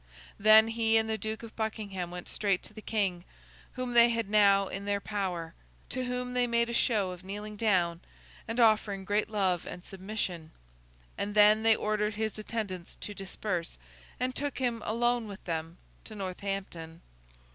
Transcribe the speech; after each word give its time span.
Then, 0.39 0.69
he 0.69 0.97
and 0.97 1.07
the 1.07 1.15
Duke 1.15 1.43
of 1.43 1.55
Buckingham 1.55 2.09
went 2.09 2.27
straight 2.27 2.63
to 2.63 2.73
the 2.73 2.81
King 2.81 3.23
(whom 3.73 3.93
they 3.93 4.09
had 4.09 4.31
now 4.31 4.67
in 4.67 4.85
their 4.85 4.99
power), 4.99 5.53
to 5.89 6.05
whom 6.05 6.33
they 6.33 6.47
made 6.47 6.69
a 6.69 6.73
show 6.73 7.11
of 7.11 7.23
kneeling 7.23 7.55
down, 7.55 8.01
and 8.47 8.59
offering 8.59 9.05
great 9.05 9.29
love 9.29 9.67
and 9.67 9.85
submission; 9.85 10.49
and 11.19 11.35
then 11.35 11.61
they 11.61 11.75
ordered 11.75 12.15
his 12.15 12.39
attendants 12.39 12.95
to 12.95 13.13
disperse, 13.13 13.77
and 14.19 14.33
took 14.33 14.57
him, 14.57 14.81
alone 14.87 15.27
with 15.27 15.43
them, 15.45 15.77
to 16.05 16.15
Northampton. 16.15 17.01